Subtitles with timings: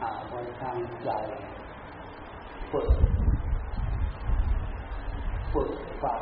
[0.00, 1.10] หาคนทางใจ
[2.72, 2.90] ฝึก
[5.52, 5.70] ฝึก
[6.02, 6.20] ฟัง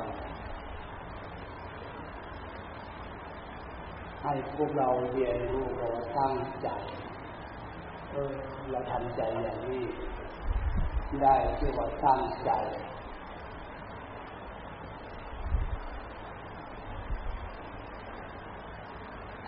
[4.23, 5.89] ให้พวกเราเรียนรู้เรา
[6.19, 6.69] ตั้งใจ
[8.11, 8.35] เออ
[8.71, 9.85] เราทำใจอย่างนี้
[11.23, 12.51] ได้ชื่ว่าตั้งใจ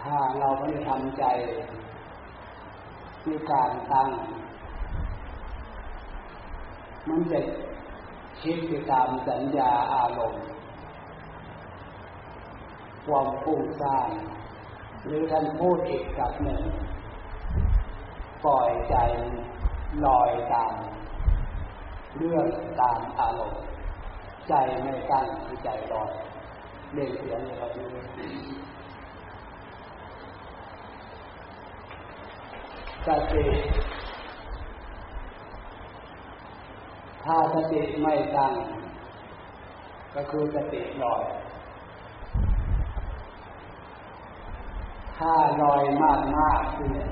[0.00, 1.24] ถ้าเราไม่ได้ทำใจ
[3.24, 4.08] ด้วยการตั้ง
[7.08, 7.40] มันจะ
[8.40, 10.44] คิดไปตามสัญญาอารมณ์
[13.06, 14.10] ความฟุ้งซ่าน
[15.04, 16.62] หรือท่านพูดอีกกับหนึ่ง
[18.44, 18.96] ปล่อยใจ
[20.06, 20.74] ลอยตาม
[22.16, 22.46] เรื่อง
[22.80, 23.62] ตามอารมณ์
[24.48, 25.26] ใจไม่ตั้ง
[25.64, 26.12] ใจลอย
[26.92, 27.84] เล่นเสียงเลยครับนี่
[33.06, 33.44] สติ
[37.24, 38.52] ถ้าสติไม่ตั้ง
[40.14, 41.24] ก็คือสติลอย
[45.16, 47.08] ถ้าลอยมากมากเนี่ย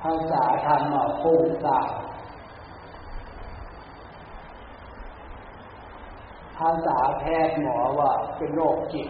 [0.00, 1.78] ภาษาธรรมว่าฟุ้งซ่า
[6.56, 9.08] ภาษาแพทย์หมอว่าเป็นโรคจิต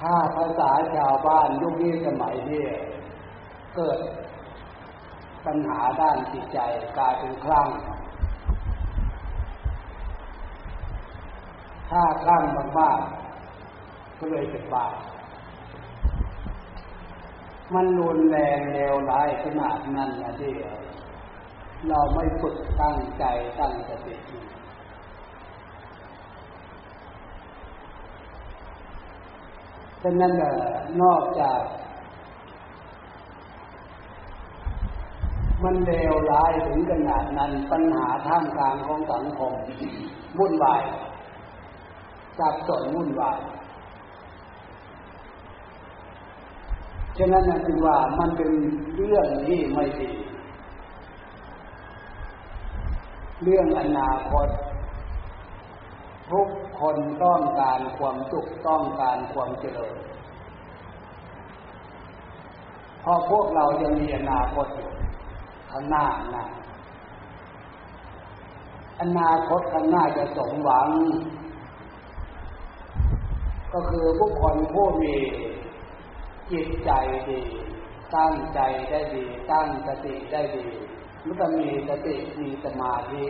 [0.00, 2.64] ถ้าภาษาชาวบ้านยุคนี้สมัยนี้
[3.76, 3.98] เกิด
[5.46, 6.58] ปัญหาด้านจิตใจ
[6.98, 7.68] กลายเป็นคลั่ง
[11.90, 12.42] ถ้าคลั่ง
[12.78, 14.86] มากๆก็เลยเป็นบ้า
[17.74, 20.52] มันรุนแรงเลวร้ายขนาดนั้นนะที่
[21.88, 23.24] เราไม่ฝึกตั้งใจ
[23.58, 24.14] ตั้งสติ
[30.02, 30.32] ฉะนั้น
[31.02, 31.60] นอกจาก
[35.64, 39.52] มันเลวร้ายถึงขนาดนั้นปัญหาท่ามกลางของสังคม
[40.38, 40.82] วุ่นวาย
[42.38, 43.38] สับสนวุ่นวาย
[47.18, 48.50] ฉะนั้นจึงว่ามันเป็น
[48.96, 50.10] เรื่องที่ไม่ดี
[53.42, 54.48] เรื่องอนาคต
[56.32, 56.48] ทุก
[56.80, 59.96] คนต้องการความสุขต้องการความเจริญ
[63.00, 64.90] เพราะพวกเรายังมีอนาคตอยู่
[65.70, 66.46] ข้างหน้านะ
[69.00, 70.88] อนาคตข้างหน้าจะสมหวัง
[73.72, 75.14] ก็คือพวกคนผู้มี
[76.52, 76.90] จิตใจ
[77.28, 77.40] ดี
[78.16, 78.60] ตั้งใจ
[78.90, 80.66] ได้ดี ตั้งสติได้ดี
[81.24, 83.24] มันก็มีสติมีสมาธิ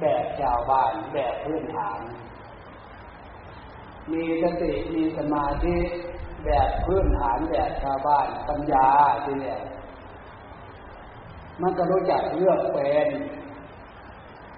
[0.00, 2.00] แบบชาวบ้านแบบพื้นฐาน
[4.12, 5.76] มีสติมีสมาธิ
[6.44, 8.88] แบบพื้นฐานแบบชาวบ้านปัญญา
[9.24, 9.60] ทีเนี่ย
[11.62, 13.08] มันก็รู้จักเลือกเป็น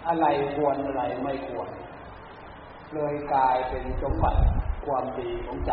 [0.08, 1.68] อะไรควรอะไรไม่ควร
[2.94, 4.40] เลยกลายเป็นสมบัติ
[4.86, 5.72] ความดีของใจ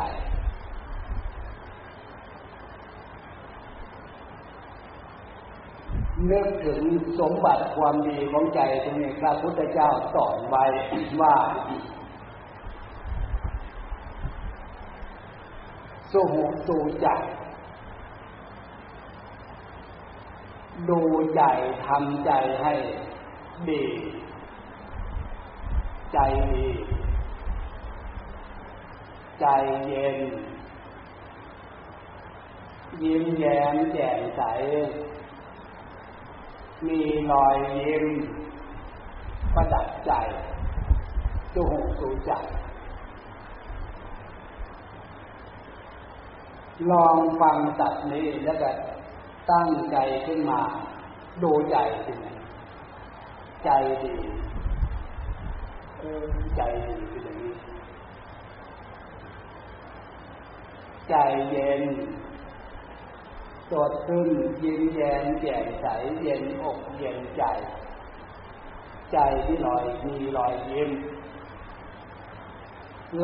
[6.31, 6.81] นึกถึง
[7.20, 10.64] สมบัติความดีของใจตรงนี้พระพุทธเจ้าสอนไว้
[11.22, 11.36] ว่า
[16.12, 17.20] สุหุตูจัก
[20.90, 21.02] ดู
[21.36, 21.42] ใจ
[21.86, 22.74] ทำใจให้
[23.70, 23.84] ดี
[26.14, 26.18] ใจ
[26.53, 26.68] ดี
[29.40, 29.46] ใจ
[29.86, 30.18] เย็น
[33.03, 34.42] ยิ้มแย้มแจ่มใส
[36.88, 37.01] มี
[37.31, 38.06] รอยยิ้ม
[39.56, 40.12] ประดับใจ
[41.53, 42.44] สุหงสูจัก
[46.91, 48.69] ลองฟังตัดนี้แล้วก็
[49.51, 50.62] ตั้งใจขึ้นมา
[51.44, 52.13] ดูใจสิ
[53.66, 53.69] ใจ
[54.03, 54.16] ดี
[55.99, 57.53] เออใจดีเป็นอย่างนี้
[61.09, 61.16] ใจ
[61.49, 61.81] เย็น
[63.72, 64.29] สดขึ้น
[64.64, 65.85] ยิ้มแย้มแจ่มใส
[66.22, 67.44] เย็นอกเย็นใจ
[69.12, 70.91] ใจที่ลอยมีรอยยิ้ม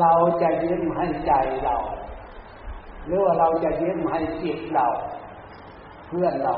[0.00, 0.12] เรา
[0.42, 1.32] จะยิ้มให้ใจ
[1.64, 1.76] เรา
[3.06, 4.86] หรือว่าเราจะยิ้มให้จิตเรา
[6.08, 6.54] เพื่อนเรา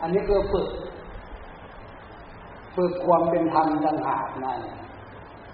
[0.00, 0.68] อันนี้คือฝึก
[2.76, 4.60] ฝึกความเป็นธรรมต่างหากนั่น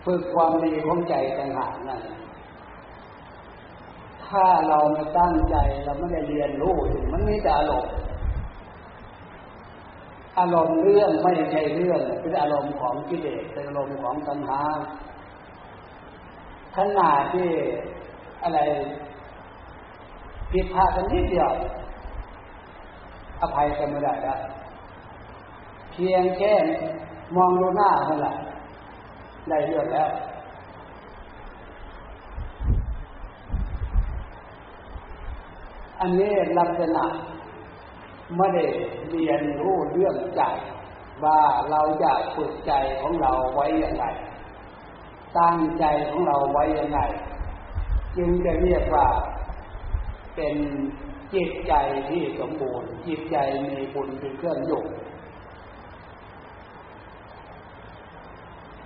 [0.07, 2.03] ฝึกความดีของใจต่างหากนั่น
[4.29, 6.75] ถ้าเราไม่ตั้งใจเราไม่ได้เรียนรู้
[7.13, 7.93] มันมีแต่อารมณ์
[10.39, 14.61] อารมณ์เรื่องไม่ใช่เรื่องเป็นอารมณ์ของกิเลสเป็นอารมณ์ของตัณหา
[16.77, 17.49] ขนาดที่
[18.43, 18.59] อะไร
[20.51, 21.51] ผิดพลาดกันนิดเดียว
[23.41, 24.41] อภัยกันไม่ได้แล้ว
[25.93, 26.53] เพียงแค่
[27.37, 28.37] มองดูหน้าเท่านั้น
[29.49, 30.11] ได้เรื่องแล้ว
[36.01, 37.05] อันนี้ลักษณะ
[38.37, 38.65] ไม่ได้
[39.11, 40.43] เรียนรู้เรื่องใจ
[41.25, 41.41] ว่า
[41.71, 44.05] เราจะฝึกใจของเราไว้อย่างไร
[45.39, 47.01] ตั้งใจของเราไว้อยังไง
[48.17, 49.07] จึงจะเรียกว่า
[50.37, 50.57] เป็น
[51.35, 51.73] จิตใจ
[52.09, 54.83] ที่สมบูรณ์ จิตใจมีบุญเป็นเครื่องอยู่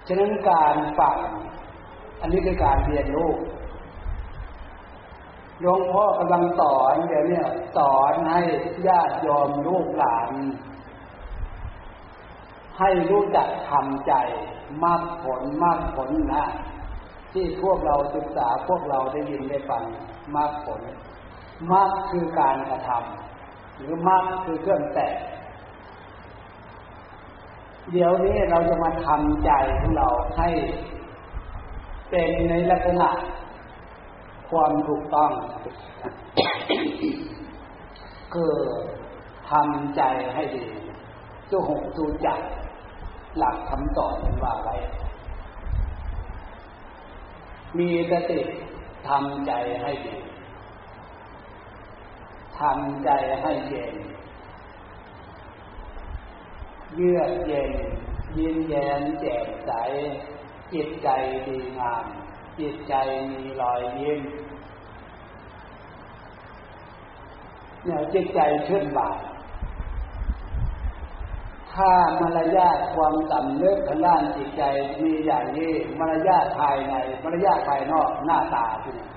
[0.07, 1.17] ฉะนั้นการฟัง
[2.21, 3.31] อันนี้คือการเรียนรู้
[5.61, 7.43] หลวงพ่อกำลังสอนเดี๋ยวนี้
[7.77, 8.43] สอนให้
[8.89, 10.31] ญาติยอมลูกหลาน
[12.79, 14.13] ให้รู้จักทำใจ
[14.85, 16.45] มากผลมากผลนะ
[17.33, 19.85] ที่พวกเราศึกษาพวกเราได้ยินได้ฟัง
[20.37, 20.81] มากผล
[21.73, 25.13] มากคือการกระทำหรือมากคือเครื่องแตะ
[27.93, 30.09] เดี๋ยวนี้เราจะมาทำใจของเรา
[30.39, 30.49] ให้
[32.11, 33.11] เป็นในลักษณะ
[34.51, 35.33] ความถูกต้อง
[38.35, 38.55] คือ
[39.51, 40.03] ทำใจ
[40.35, 40.65] ให้ดี
[41.51, 42.41] จูหงจูจัก
[43.39, 44.77] หลักคำสอนว่าไว้
[47.79, 48.41] มีสติ
[49.09, 49.53] ทำใจ
[49.83, 50.17] ให้ดี
[52.59, 53.11] ทำใจ
[53.43, 53.97] ให้เย็น
[56.97, 57.73] เยือกเย็น
[58.39, 59.73] ยินแย้มแจ่มใส
[60.73, 61.09] จิตใจ
[61.47, 62.07] ดีงาม
[62.59, 62.95] จิตใจ
[63.31, 64.21] มีรอยยิ้ม
[67.85, 69.17] เนี่ยจิตใจเชื่อนบาน
[71.75, 74.63] ถ้ามารยาทความสำนึกทางด้านจิตใจ
[75.03, 79.09] มีอย่างนี้มารยาทภายในมารยาทภายนอกหน้าตาที่นี่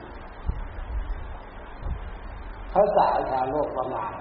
[2.73, 4.13] ภาษาชาโลกประมาณ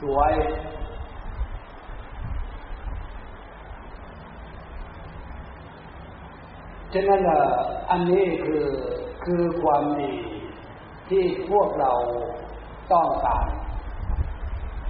[0.00, 0.32] สวย
[6.92, 7.20] ฉะนั้น
[7.90, 8.64] อันนี้คือ
[9.24, 10.12] คือความดี
[11.10, 11.92] ที่พวกเรา
[12.92, 13.46] ต้องการ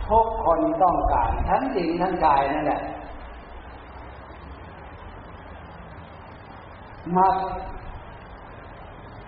[0.08, 2.82] ทุกคนต้องการ ทั้งจริงทั้งกายนั่นแหละ
[7.16, 7.34] มัก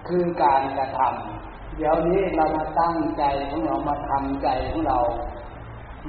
[0.08, 4.98] คือการกระทำเดี๋ยวนี้เรามาตั้งใจของเรามาทำใจของเรา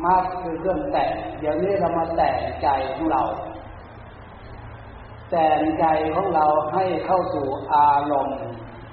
[0.06, 3.22] มักคือเครื่องแต่งเดี๋ยวนี้เรามาแต่งใจของเรา
[5.31, 5.86] แต่งใจ
[6.16, 8.40] ของเราให้เข้าสู่อารมณ์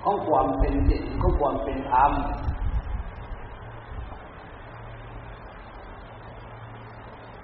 [0.03, 2.12] ของความเป็นจริงของความเป็นธรรม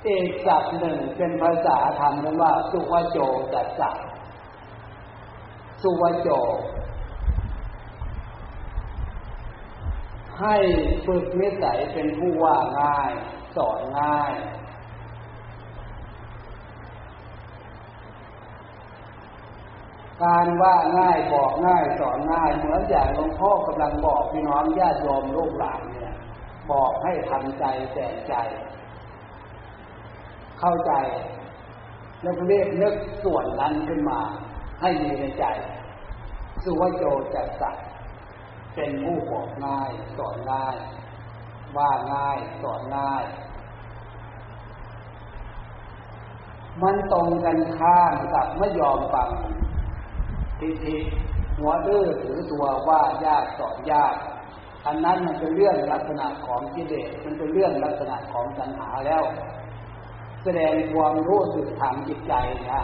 [0.05, 3.19] เอกศัพท์หนึ่งเป็นภาษาธรรมเรียกว่า สุวโจ
[3.55, 3.91] จัสสะ
[5.83, 6.29] สุวโจ
[10.41, 10.57] ให้
[11.07, 13.11] ฝึกนิสัยเป็นผู้ว่าง่าย
[13.57, 14.33] สอนง่าย
[20.23, 26.17] การว่าง่ายบอกง่ายสอนง่าย เหมือนอย่างหลวงพ่อกำลังบอกพี่น้องญาติโยมลูกหลานเนี่ย
[26.71, 28.35] บอกให้ทำใจแต่ใจ
[30.61, 30.93] เข้าใจ
[32.23, 32.95] แล้วก็เรียกนึก
[33.25, 34.21] ส่วนนั้นขึ้นมา
[34.81, 35.45] ให้มีในใจ
[36.65, 37.71] สุวโจจัสสั
[38.75, 40.77] เป็นผู้บอกง่ายสอนง่าย
[41.77, 43.25] ว่าง่ายสอนง่าย
[46.83, 49.31] มันตรงกันข้ามกับไม่ยอมฟัง
[50.59, 50.97] ทีที
[51.59, 54.15] หัวดื้อถือตัวว่ายากสอนยาก
[54.87, 59.23] อันนั้นมันเป็นเรื่องลักษณะของกิเลสมันเป็นเรื่องลักษณะของปัญหาแล้ว
[60.45, 62.33] แสดงความรู้สึกทางจิตใจ
[62.71, 62.83] นะ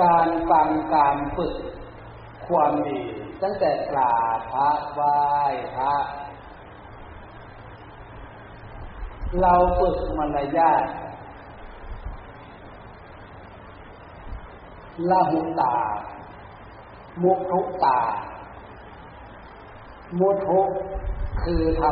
[0.00, 1.54] การฟังการฝึก
[2.48, 3.00] ความดี
[3.42, 5.16] ตั้งแต่กราบพระไหว้
[5.76, 5.94] พระ
[9.40, 10.84] เราฝึกมารยาท
[15.10, 15.74] ละหุตา
[17.22, 17.98] มุทุตา
[20.18, 20.60] มุทุ
[21.42, 21.82] คือท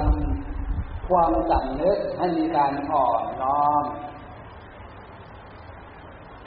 [0.51, 3.85] ำความสำนึกให้มีการอ่อนน้อม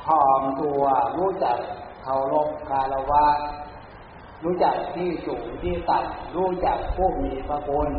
[0.03, 0.83] ถ่อมตัว
[1.17, 1.57] รู้จัก
[2.03, 3.25] เคารพคารวะ
[4.43, 7.89] รู้จักที่สูงที่ต่ำรู้จักผู้มีพระคุณ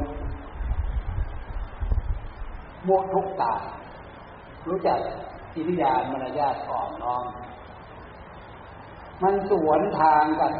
[2.88, 3.55] มุทุกตา
[4.69, 4.99] รู้จัก
[5.55, 7.25] กิริยามารยาทอ่อนน้อม
[9.23, 10.52] มันสวนทางกับ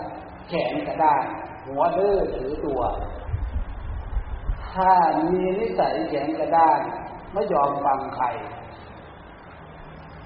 [0.49, 1.23] แขนกระด้าง
[1.67, 2.81] หัวเด้อถือตัว
[4.79, 4.93] ถ้า
[5.31, 6.79] มีนิสัยแข็งกระด้าง
[7.33, 8.27] ไม่ยอมฟังใคร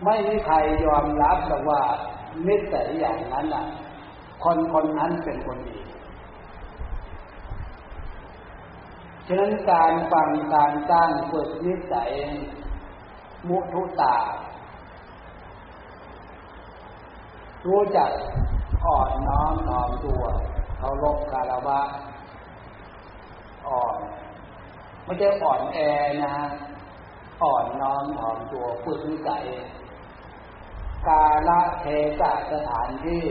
[0.04, 0.56] ไม่มีใคร
[0.86, 1.82] ยอมรับแต่ว่า
[2.46, 3.66] นิสัยอย่างนั้นอะ
[4.44, 5.78] คนคนนั้นเป็นคนดี
[9.26, 12.10] ฉะนั้นการฟังการสร้างฝึกนิสัย
[13.48, 14.16] มุทุตา
[17.66, 18.10] รู้จัก
[18.86, 20.24] อ่อนน้อมน้อมตัว
[20.78, 21.80] เคารพคารวะ
[23.68, 23.96] อ่อน
[25.04, 25.78] ไม่ใช่อ่อนแอ
[26.22, 26.34] นะ
[27.42, 29.44] อ่อนน้อมถ่อมตัวฝึกนิสัย
[31.08, 31.86] กาละเท
[32.20, 33.22] ศะสถานที่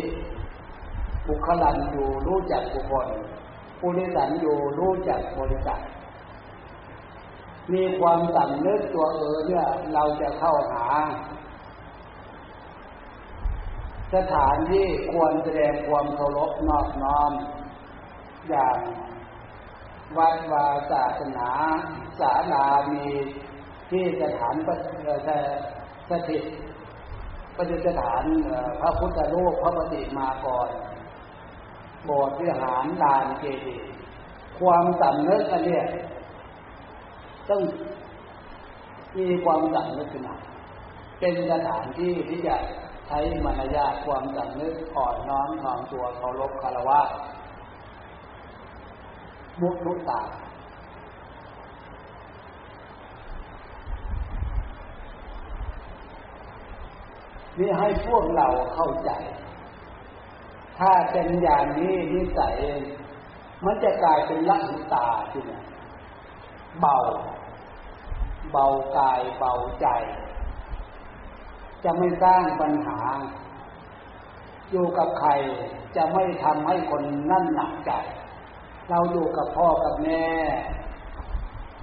[1.28, 3.08] บุคลันอยู่รู้จักบุคคล
[3.80, 5.82] ผู้นิสันอยู่รู้จักบริษัท
[7.74, 10.86] มีความสำนึกตัวเออเนี่ยเราจะเข้าหา
[14.16, 17.32] สถานที่ควรแสดงความเคารพนอบน้อม
[18.50, 18.78] อย่าง
[20.18, 21.50] วัดวาศาสนา
[22.20, 23.06] ศาลามี
[23.90, 24.56] ที่สถาน
[26.10, 26.44] สถิต
[27.56, 28.24] ประดิษฐาน
[28.82, 30.70] พระพุทธรูปพระปฏิมากร
[32.06, 33.88] โบสถ์วิหารลานเจดีย์
[34.60, 35.86] ความสำนึกอันเนี้ย
[37.50, 37.62] ต้อง
[39.18, 40.38] มีความสำนึกขึ้นมา
[41.20, 42.56] เป็นสถานที่ที่จะ
[43.08, 47.02] ใช้มารยาทความสำนึกอ่อนน้อมถ่อมตัวเคารพคารวะ
[49.60, 50.22] มุทุตา
[57.58, 59.12] นี่ให้พวกเราเข้าใจ
[60.80, 62.56] ถ้าเป็นอย่างนี้นิสัย
[63.66, 65.60] มันจะกลายเป็นละหุตาที่นี่
[66.80, 66.96] เบา
[68.52, 68.66] เบา
[68.98, 69.88] กายเบาใจ
[71.84, 73.00] จะไม่สร้างปัญหา
[74.72, 75.32] อยู่กับใคร
[75.96, 77.92] จะไม่ทำให้คนนั่นหนักใจ
[78.92, 80.26] เราอยู่กับพ่อกับแม่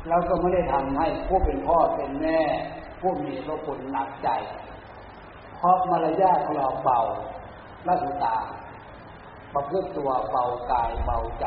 [0.09, 2.39] เราก็ไม่ได้ทำให้ผู้เป็นพ่อเป็นแม่
[3.01, 4.29] ผู้มีพระคุณหนักใจ
[5.57, 7.01] เพราะมารยาทของเราเบา
[7.87, 8.37] ละหุตา
[9.55, 11.47] ประพฤติตัวเบากายเบาใจ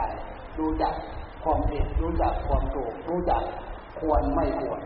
[0.60, 0.94] รู้จัก
[1.44, 3.44] ความผิดรู้จักความถูกรู้จัก
[4.00, 4.82] ควรไม่ควร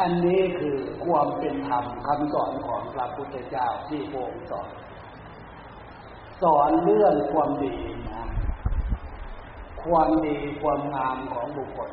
[0.00, 4.16] อันนี้คือความเป็นธรรมคำสอนของพระพุทธเจ้าที่โง
[4.50, 4.68] สอน
[6.42, 7.74] สอนเรื่องความดี
[8.10, 8.24] นะ
[9.82, 11.90] ความดีความงามของบุคคล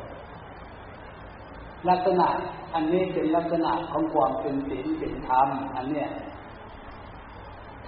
[1.90, 2.28] ลักษณะ
[2.74, 6.10] อันนี้เป็นลักษณะของความเป็นศีลเป็นธรรมอันเนี้ย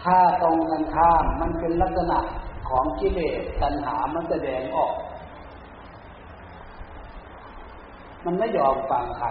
[0.01, 2.19] ถ้าตรงกันข้ามมันเป็นลักษณะ
[2.69, 4.93] ของกิเลสตัณหามันแสดงออก
[8.25, 9.27] มันไม่ยอมฟังใคร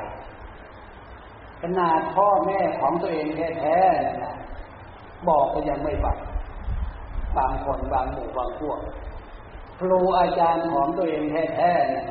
[1.62, 3.26] ขนาดพ่อแม่ของตัวเอง
[3.60, 4.36] แท้ๆนะ
[5.28, 6.18] บอกก็ยังไม่ฟัง
[7.36, 8.78] บางคนบางหมู่บางพวก
[9.78, 11.22] ครูอาจารย์ของตัวเอง
[11.54, 12.06] แท้ๆนะ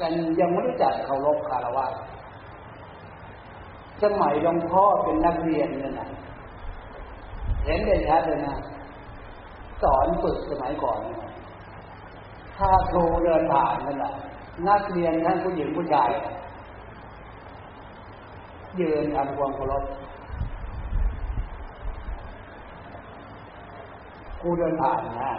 [0.00, 1.86] กันยังไม่รู้จักเคารพคารวะ
[4.02, 6.08] สมัยหลวงพ่อเป็นนักเรียนเนี่ยนะ
[7.64, 8.56] เห็นได้ชัดเลยนะ
[9.82, 10.98] สอนฝึกสมัยก่อน
[12.56, 14.12] ถ้าครูเดินผ่านนั่นแหละ
[14.68, 16.10] นักเรียนทั้งผู้หญิงผู้ชาย
[18.80, 19.84] ยืนทำความเคารพ
[24.42, 25.32] ครูเดินผ่านนะ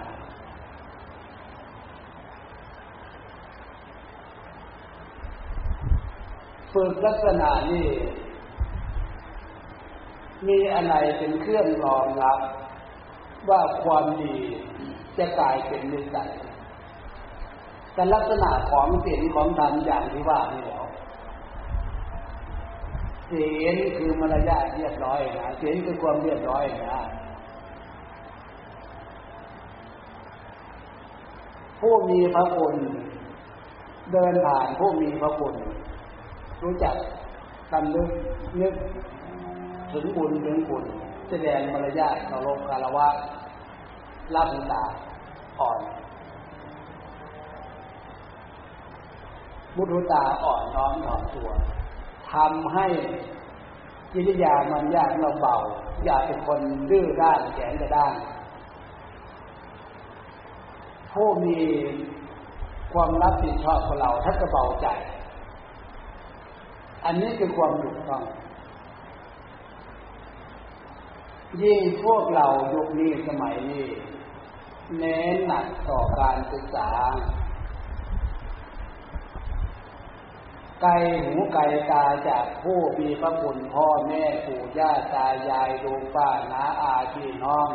[6.73, 7.87] ฝึกลักษณะนี้
[10.47, 12.39] มีอะไรเป็นเครื่องรองรับ
[13.49, 14.35] ว่าความดี
[15.17, 16.31] จะกลายเป็นนิสัย
[17.93, 20.85] แต่ลักษณะของศีลของธรรมอย่างที่ว่านี่แล้ว
[23.29, 26.99] ศีลคือมารยาทเรียบร้อยนะศีลคือความเรียบร้อยนะ
[31.83, 32.75] ผู้มีพระคุณ
[34.11, 35.55] เดินผ่านผู้มีพระคุณ
[36.63, 36.95] รู้จัก
[37.71, 38.09] ตำนึก
[38.61, 38.73] นึก
[39.91, 40.83] ถึงบุญถึงคุณ
[41.29, 43.07] แสดงมารยาทเคารพคารวะ
[44.35, 44.83] รับตา
[45.59, 45.79] อ่อน
[49.75, 51.49] มุทุตาอ่อนน้อมถ่อมตัว
[52.31, 52.87] ทำให้
[54.13, 55.55] กิริยามันยากเราเบา
[56.05, 56.59] อย่าเป็นคน
[56.89, 58.13] ดื้อด้านแข็งกระด้าน
[61.13, 61.59] ผู้มี
[62.93, 64.87] ความรับผิดชอบของเราถ้านจะเบาใจ
[67.05, 68.23] อันนี้คือความถูกต้อง
[71.63, 73.87] ยิ่งพวกเรายุคนี้สมัยนี้
[74.97, 76.89] เน้นหนักต่อการศึกษา
[80.81, 80.91] ไกล
[81.23, 87.69] หูไกลตาจากผู้มีพระคุณพ่อแม่ปู่ย่าตายายลุงป้าน้าอาพี่น้อง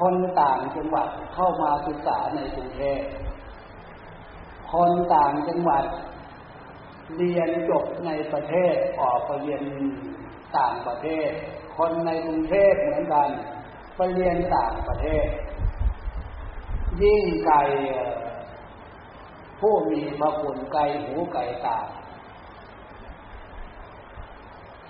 [0.00, 3.00] คนต่างจังหวัดเข้ามาศึกษาในกรุงเทพ
[4.72, 5.84] คนต่างจังหวัด
[7.16, 9.62] เรียนจบในประเทศออกไปเรียน
[10.56, 11.30] ต่างประเทศ
[11.76, 13.28] คนในกรุงเทพเหมือนกัน
[13.96, 15.26] ไปเรียนต่างประเทศ
[17.02, 17.56] ยิ่งไกล
[19.60, 21.78] ผู้มีพระคุณไกลหูไกลตา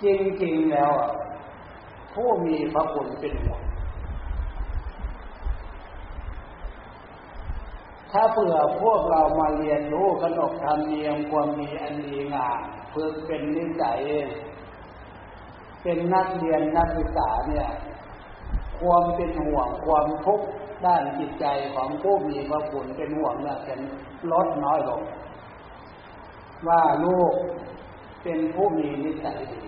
[0.03, 0.05] จ
[0.43, 0.91] ริงๆแล้ว
[2.13, 3.61] ผู้มีพระคุณเป็นห่วง
[8.11, 14.01] ถ้าเผื่อพวกเรามาเรียนรู้ขนบธรรมเนียมความมีอันดีงามเพื่อเป็นนิสัย
[15.83, 17.67] เป็นนักเรียนนักศึกษาเนี่ย
[18.81, 20.47] ความเป็นห่วงความทุกข์
[20.85, 23.75] ด้านจิตใจของผู้มีพระคุณเป็นห่วงเนี่ยจะ
[24.31, 25.01] ลดน้อยลง
[26.67, 27.33] ว่าลูก
[28.23, 29.61] เป็นผู้มีนิสัยดี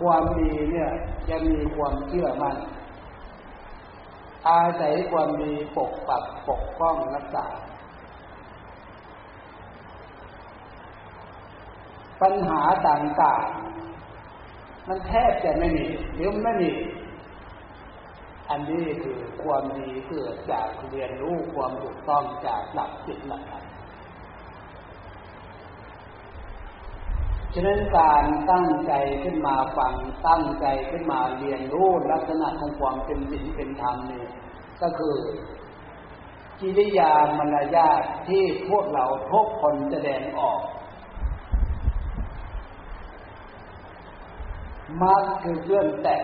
[0.00, 0.90] ความดีเนี่ย
[1.28, 2.56] จะมีความเชื่อมั่น
[4.48, 7.46] อาศัยความดีปกปักปกป้องรักษา
[12.22, 16.72] ปัญหาต่างๆ มันแทบจะไม่มีหรือไม่มี
[18.50, 23.64] อันนี้คือความดีเกิดจากเรียนรู้ความถูกต้องจากหลักจิตหลักธรรม
[27.54, 28.92] ฉะนั้นการตั้งใจ
[29.24, 29.94] ขึ้นมาฟัง
[30.28, 34.24] ตั้งใจขึ้นมาเรียนรู้ลักษณะของความเป็นศีลเป็นธรรมนี่
[34.82, 35.16] ก็คือ
[36.60, 40.60] กิริยามารยาทที่พวกเราทุกคนแสดงออก
[45.02, 46.18] มักคือเครื่องแต่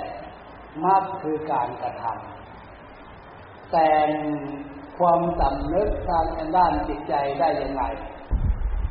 [0.85, 3.89] มักคือการกระทำแต่
[4.99, 7.83] ความสำนึกทางด้านจิตใจได้ยังไง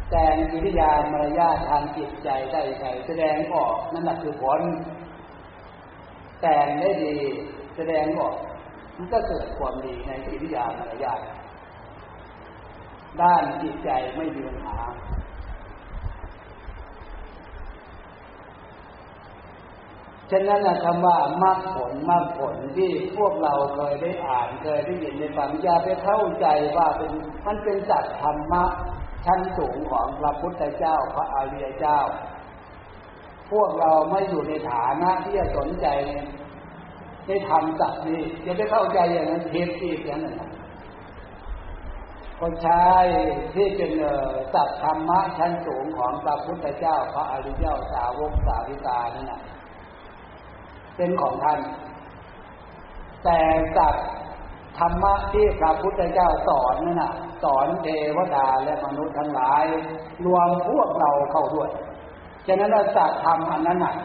[0.09, 4.61] แต่งกิริยามารยาททางจิตใจได้ไงแสดงออกนั่นแหละคือผล
[6.41, 7.15] แต่งได้ดี
[7.75, 8.35] แสดงออก
[8.97, 11.21] มันก็เกิดความดีในกิริยามารยาท
[13.21, 14.77] ด้านจิตใจไม่มีปัญหา
[20.32, 27.12] ฉะนั้นนะคำว่ามรรคผลมรรคผลที่พวกเราเคยได้อ่านเคยได้ยินในฟังยาไปเข้าใจว่าเป็น
[27.45, 28.63] มันเป็นจัดธรรมะ
[29.25, 31.99] ชั้นสูงของพระพุทธเจ้าพระอริยเจ้า
[33.51, 35.88] พวกเราไม่อยู่ในฐานะที่จะสนใจ
[37.27, 40.36] ในธรรมจักนี้จะได้เข้าใจอย่างนั้นเทียบอีกอย่างนั้น
[42.39, 42.84] คนใช้
[43.53, 43.91] ที่เป็น
[44.53, 49.41] สัตธรรมะชั้นสูงของพระพุทธเจ้า พระอริยเจ้าสาวกสาวิกานั่นแหะ
[50.95, 51.60] เป็นของท่าน
[53.23, 53.39] แต่
[53.77, 53.95] สัต
[54.79, 57.13] ธรรมะที่พระพุทธเจ้าสอนนั่นน่ะ
[57.43, 57.87] สอนเท
[58.17, 59.63] วดาและมนุษย์ทั้งหลาย
[60.25, 61.69] รวมพวกเราเข้าด้วย
[62.47, 63.95] ฉะนั้นสัตธรรมอันนั้นน่ะ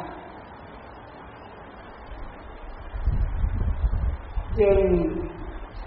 [4.60, 4.78] จึง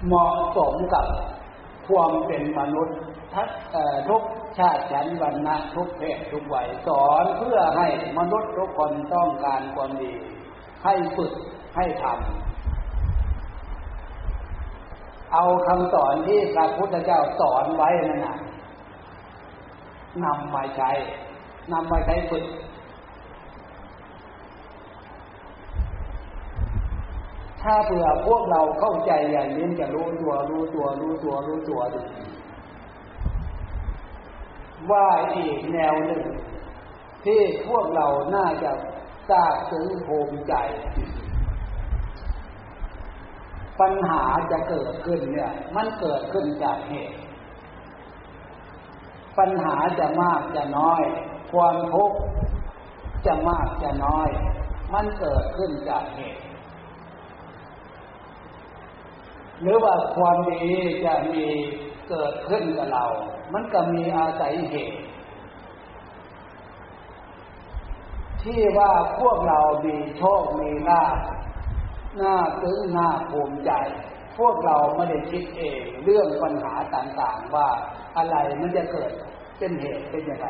[0.05, 1.05] เหมาะสมกับ
[1.87, 2.97] ความเป็นมนุษย์
[4.07, 4.23] ทุก
[4.57, 10.13] ชาติชั้นวรรณะทุกเพศทุกวัยสอนเพื่อให้มนุษย์ทุกคนต้องการความดี
[10.83, 11.33] ให้ฝึก
[11.75, 12.44] ให้ทำ
[15.33, 18.38] เอาคำสอนที่พระพุทธเจ้าสอนไว้นั่นนะ
[20.23, 20.91] นำมาใช้
[21.71, 22.45] นำมาใช้ฝึก
[27.61, 32.01] ถ้าเผื่อพวกเราเข้าใจอย่างนี้จะรู้ตัวรู้ตัวรู้ตัวรู้ตัวดู
[34.91, 35.07] ว่า
[35.38, 36.23] อีกแนวหนึ่ง
[37.25, 38.71] ที่พวกเราน่าจะ
[39.29, 40.53] ทราบถึงภูมิใจ
[43.79, 47.17] ปัญหาจะเกิดขึ้นเนี่ย มันเกิดขึ้นจากเหตุ
[49.38, 51.03] ปัญหาจะมากจะน้อย
[51.53, 52.17] ความทุกข์
[53.25, 54.29] จะมากจะน้อย
[54.93, 56.41] มันเกิดขึ้นจากเหตุ
[59.61, 60.63] หรือว่าความดี
[61.05, 61.45] จะมี
[62.09, 63.05] เกิดขึ้นกับเรา
[63.53, 64.99] มันก็มีอาศัยเหตุ
[68.43, 71.17] ที่ว่าพวกเรามีโชค มีลาภ
[72.21, 73.71] น้าซึ้งน้าภูมิใจ
[74.38, 77.67] พวกเราไม่ได้คิดเองเรื่องปัญหาต่างๆว่า
[78.17, 79.12] อะไรมันจะเกิด
[79.58, 80.47] เป็นเหตุเป็นยังไง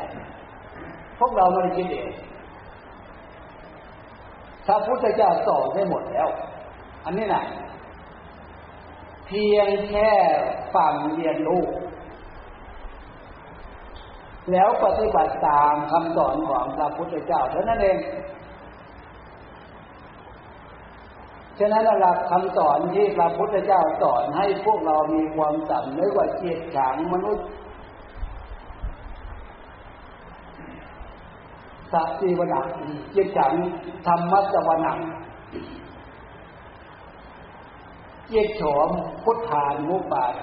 [1.18, 2.10] พวกเราไม่ได้คิดเอง
[4.66, 6.28] พระพุทธเจ้าสอนได้หมดแล้ว
[7.04, 7.44] อันนี้นะ
[9.26, 10.10] เพียงแค่
[10.74, 11.64] ฟังเรียนรู้
[14.52, 17.98] แล้วปฏิบัติตามคำสอนของพระพุทธเจ้าเท่านั้นเอง
[21.58, 27.46] ฉะนั้นหลักคำสอนที่พระพุทธเจ้าสอนให้พวกเรามีความสำนึกว่าเจิตขังมนุษย์
[31.92, 32.66] สัตติวนัก
[33.14, 33.52] จิตขัง
[34.06, 34.98] ธรรมะจวนัก
[38.30, 38.88] เย็ดโฉม
[39.24, 40.42] พุทธานุปาโท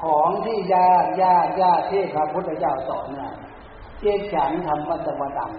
[0.00, 3.34] ของที่ยากยากยากที่พระพุทธเจ้าสอนน่ะ
[4.00, 5.52] เจฉันทำวัตวดัง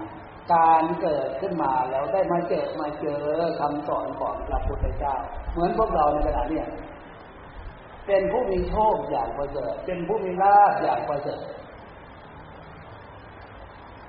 [0.54, 3.22] การเกิดขึ้นมาแล้วได้มาเจอมาเจอ
[3.60, 5.16] คำสอนของพระพุทธเจ้า
[5.52, 6.64] เหมือนพวกเราในขณะนี้
[8.08, 11.44] เป็นผู้มีโชคอย่างประเสริฐเป็นผู้มีลาภอย่างประเสริฐ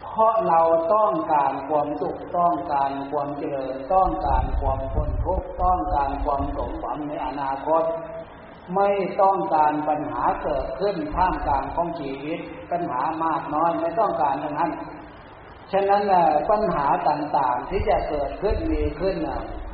[0.03, 0.63] เพราะเรา
[0.95, 7.83] ต้องการความสุขต้องการความเจริญ ต้องการความพ้นทุกข์ต้องการความสมหวังในอนาคต
[8.75, 8.91] ไม่
[9.23, 12.39] ต้องการปัญหาเกิดขึ้นท่ามกลางของชีวิต
[12.71, 14.71] ปัญหามากน้อยไม่ต้องการทั้งนั้น
[15.73, 16.03] ฉะนั้น
[16.51, 19.17] ปัญหาต่างๆที่จะเกิดขึ้นมีขึ้น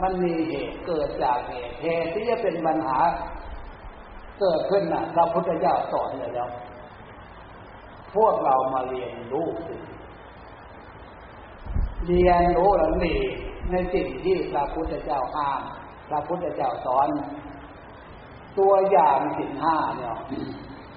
[0.02, 2.98] มันมีเหตุเกิดจากเหตุเหตุที่จะเป็นปัญหา
[4.40, 6.50] เกิดขึ้นน่ะพระพุทธเจ้าสอนเลยแล้ว
[8.14, 9.74] พวกเรามาเรียนรู้สิ
[12.06, 13.16] เรียนรู้หลังนี
[13.70, 15.60] ในสิ่งที่พระพุทธเจ้าห้าม
[16.08, 17.08] พระพุทธเจ้าสอน
[18.58, 20.16] ตัวอย่างสินห้าเนี่ย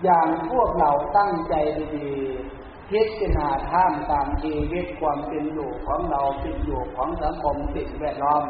[0.04, 1.54] อย่างพวกเราตั้งใจ
[1.96, 8.44] ดีๆ พิจารณาท่ามตามชีวิตความเป็นอยู่ของเราเป็นอยู่ของสังคมสิ่งแวดล้อม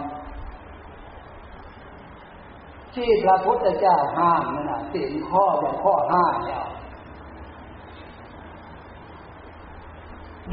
[2.96, 6.64] ที่พระพุทธเจ้าห้ามนั่นนะสิ่งข้ออย่งข้อห้าเนี่ย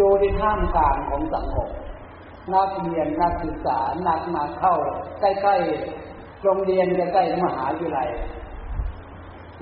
[0.01, 1.71] ดูในท่ามกลางของสังคม
[2.55, 4.75] นักเรียนนักศึกษานักมาเข้า
[5.21, 8.09] ใกล้ๆโรงเรียนใกล้ๆมหาวิทยาลัย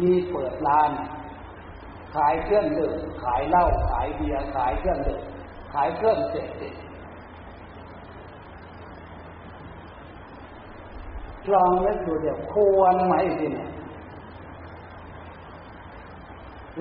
[0.00, 0.90] มีเปิดร้าน
[2.14, 2.94] ขายเครื่องดื่ม
[3.24, 5.22] ขายเหล้าขายเบียร์ขายเครื่องดื่ม
[5.72, 6.74] ขายเครื่องเสพติด
[11.52, 13.70] ลองนึกดูเดี๋ยวควรไหมสิเนี่ย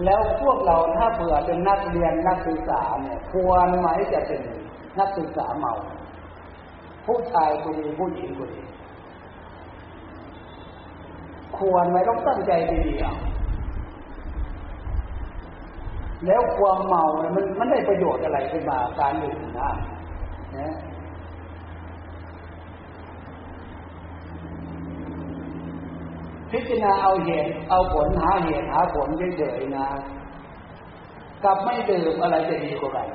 [0.05, 4.41] แล้วพวกเราถ้าเผื่อเป็นนักเรียนนักศึกษาเนี่ย ควรไหมจะเป็น
[4.99, 5.73] นักศึกษาเมา
[7.05, 8.67] ผู้ชายคนนี้ผู้หญิงคนนี้
[11.57, 12.51] ควรไหมต้องตั้งใจ
[12.85, 13.15] ดีๆอะ
[16.25, 19.71] แล้วความเมาเนี่ยมันมันได้ประโยชน์อะไรขึ้นมาการดื่มนะ
[20.57, 20.73] นะ
[26.51, 29.87] พิจารณาเอาเหตุเอาผลหาเหตุหาผลเฉยๆนะ
[31.43, 33.07] กับไม่ดื่มอะไรจะดีกว่ากัน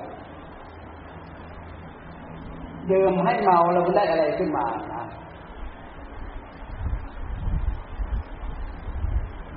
[2.91, 5.05] ดื่มให้เมาแล้วมันได้อะไรขึ้นมานะ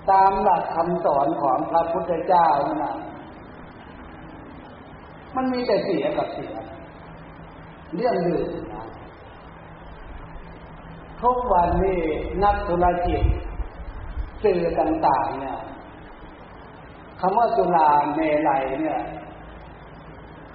[0.09, 2.47] ตามหลักคำสอนของพระพุทธเจ้า
[2.83, 2.95] นะ
[5.35, 6.53] มันมีแต่เสียกับเสีย
[7.95, 8.85] เรื่องดื่มนะ
[11.21, 12.01] ทุกวันนี้
[12.43, 13.21] นักธุรกิจ
[14.43, 15.59] สื่อต่าง ๆ เนี่ย
[17.19, 19.01] คำว่าจุฬาเมลัยเนี่ย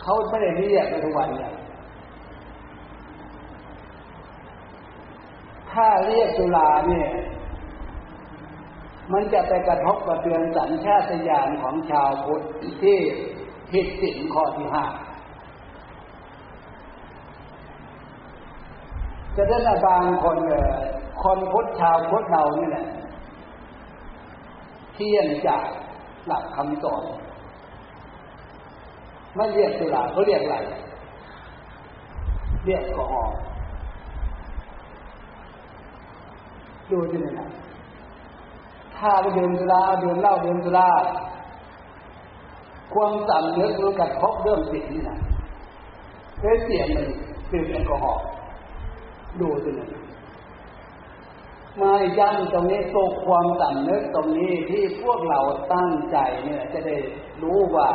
[0.03, 1.53] เขาไม่ได้เรียกทุกวันเนี่ย
[5.73, 7.09] ถ้าเรียกจุฬาเนี่ย
[9.13, 12.43] มันจะไปกระทบกระเทือนสัญชาตญาณของชาวพุทธ
[12.83, 12.99] ที่
[13.73, 14.85] ผิดสิ่งข้อที่ห้า
[19.37, 20.37] จะได้บางคน
[21.23, 22.87] คนพุทธชาวพุทธเรานี่แหละ
[24.95, 25.65] เที่ยนจาก
[26.27, 27.03] หลักคำสอน
[29.35, 30.57] ไม่เรียกสุราเขาเรียกอะไร
[32.65, 33.37] เรียกกออล์
[36.91, 37.51] ดูที่นี่นะ
[38.97, 40.91] ถ้าไปดื่มสุราดื่มเหล้าดื่มสุรา
[42.95, 45.19] ความสั่นเนื้อคือกัดพบเรื่องสิ่งนี่นะ
[46.41, 47.07] เเสียงมัน
[47.53, 48.23] ดื่มแอลกอฮอล์
[49.41, 49.89] ดูที่นี่
[51.81, 55.41] มาย้ำตรงนี้ตกความสำนึกตรงนี้ที่พวกเรา
[55.73, 56.97] ตั้งใจเนี่ยจะได้
[57.43, 57.91] รู้ว่า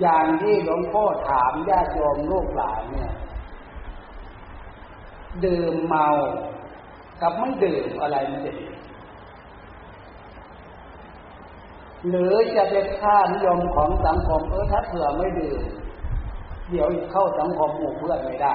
[0.00, 3.12] อย่างที่หลวงพ่อถามญาติโยมลูกหลานเนี่ย
[5.44, 6.06] ดื่มเมา
[7.20, 8.66] กับไม่ดื่มอะไรมันจะดี
[12.08, 15.60] หรือจะเป็นค่านิยมของสังคมเออถ้าเผื่อไม่ดื่ม
[16.70, 18.54] เดี๋ยวเข้าสังคมหมู่เพื่อนไม่ได้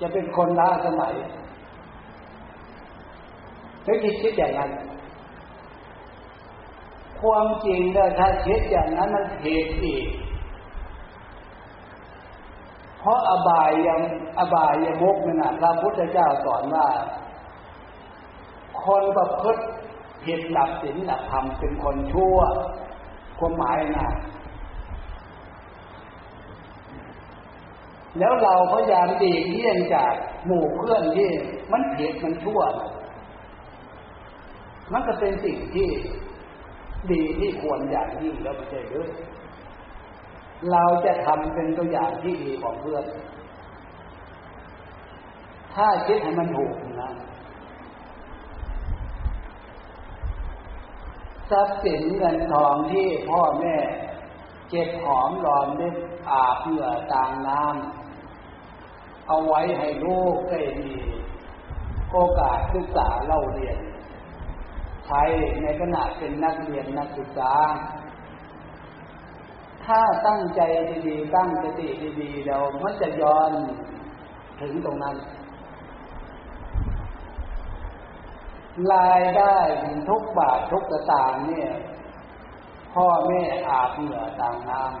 [0.00, 1.14] จะเป็นคนล้าสมัย
[3.84, 4.70] ไม่คิดคิดอย่างนั้น
[7.20, 10.06] ความจริงเนี่ยถ้าคิดอย่างนั้นมันผิดอีก
[12.98, 14.00] เพราะอบายยัง
[14.38, 16.88] อบายยมุกนั่นะพระพุทธเจ้าสอนว่า
[18.84, 19.64] คนประพฤติ
[20.24, 22.38] ผิดหลักศีลหลักธรรมเป็นคนชั่ว
[23.38, 24.08] ความหมายนะ
[28.18, 30.12] แล้วเราพยายามดีเลี่ยงจาก
[30.46, 31.30] หมู่เพื่อนที่
[31.72, 32.60] มันผิดมันชั่ว
[34.92, 35.88] มันก็เป็นสิ่งที่
[37.10, 39.08] ดีที่ควรอย่างยิ่งแล้วไม่ใช่หรือ
[40.70, 43.04] เราจะทำเป็นตัวอย่างที่ดีของเพื่อน
[45.74, 47.12] ถ้าคิดให้มันถูกนะ
[51.50, 53.76] ทรัพย์สินเงินทองที่พ่อแม่
[54.70, 55.96] เก็บหอมรอมริบ
[56.30, 60.92] อาบเหงื่อต่างน้ำเอาไว้ให้ลูกได้มี
[62.12, 63.78] โอกาสศึกษาเล่าเรียน
[65.06, 65.22] ใช้
[65.62, 67.52] ในขณะเป็นนักเรียนนักศึกษา
[69.84, 70.60] ถ้าตั้งใจ
[71.06, 71.88] ดีๆ ตั้งสติ
[72.20, 73.50] ดีๆเรามันจะย้อน
[74.60, 75.16] ถึงตรงนั้น
[78.92, 79.56] รายได้
[80.08, 81.70] ทุกบาททุกสตางค์เนี่ย
[82.94, 84.92] พ่อแม่อาบเหงื่อต่างน้ำ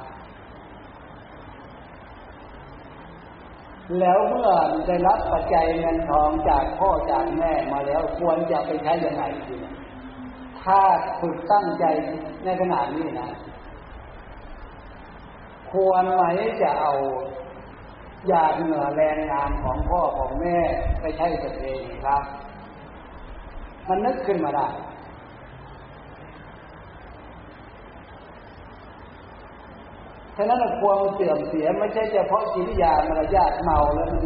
[4.00, 4.50] แล้วเมื่อ
[4.86, 9.56] ได้รับปัจจัยเงินทองจากพ่อจากแม่มาแล้วควรจะไปใช้ยังไงดี
[10.62, 10.80] ถ้า
[11.20, 11.84] ฝึกตั้งใจ
[12.44, 13.30] ในขนาดนี้นะ
[15.70, 16.22] ควรไหม
[16.62, 16.92] จะเอา
[18.28, 20.58] อยากเหงื่อแรงงานของพ่อของแม่
[21.00, 22.22] ไปใช้กับเองครับ
[23.88, 24.68] มันนึกขึ้นมาได้
[30.36, 34.24] ฉะนั้นความเสื่อมเสียไม่ใช่เฉพาะจิตยามารยาทเมาแล้วมัน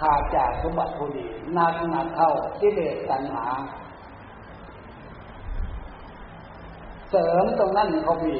[0.00, 3.46] ขาดจากสมบัติผู้ดีนักหนักเข้าที่เดชตัณหา
[7.10, 8.36] เสริมตรงนั้นเขามี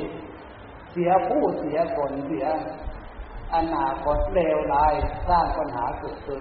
[0.90, 2.46] เสียผู้เสียคนเสีย
[3.54, 4.94] อนาคตเลวร้าย
[5.28, 6.40] สร้างปัญหาเกิดขึ้น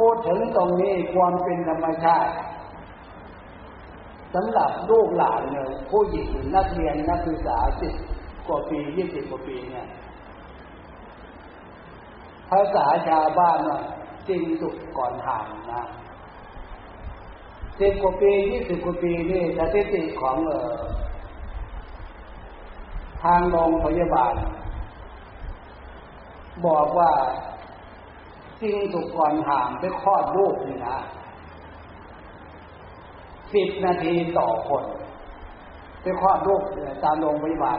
[0.00, 2.32] พูดถึงตรงนี้ความเป็นธรรมชาติ
[4.34, 7.94] สำหรับลูกหลานเนี่ยผู้หญิงนักเรียนนักศึกษาสิบ
[8.46, 9.86] กว่าปียี่สิบกว่าปีเนี่ย
[12.50, 13.80] ภาษาชาวบ้านเนา
[14.28, 15.82] จริงสุดก่อนห่างนะ
[17.80, 20.80] สิบกว่าปียี่สิบกว่าปีนี่สถิติของเออ
[23.22, 24.34] ทางโรงพยาบาล
[26.66, 27.10] บอกว่า
[28.60, 30.96] สิ่งถูกก่อนห่างไปคลอดลูกนี่นะ
[33.54, 34.84] สิบนาทีต่อคน
[36.02, 36.62] ไปคลอดลูก
[37.04, 37.78] ตามโรงพยาบาล